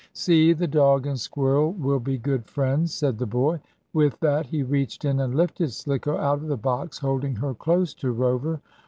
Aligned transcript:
"See, 0.13 0.53
the 0.53 0.65
dog 0.65 1.05
and 1.05 1.19
squirrel 1.19 1.73
will 1.73 1.99
be 1.99 2.17
good 2.17 2.47
friends," 2.47 2.91
said 2.91 3.19
the 3.19 3.27
boy. 3.27 3.59
With 3.93 4.19
that 4.21 4.47
he 4.47 4.63
reached 4.63 5.05
in 5.05 5.19
and 5.19 5.35
lifted 5.35 5.73
Slicko 5.73 6.17
out 6.17 6.39
of 6.39 6.47
the 6.47 6.57
box, 6.57 6.97
holding 6.97 7.35
her 7.35 7.53
close 7.53 7.93
to 7.93 8.11
Rover. 8.11 8.61